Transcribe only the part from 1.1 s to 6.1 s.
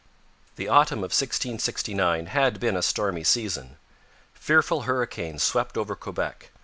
1669 had been a stormy season. Fearful hurricanes swept over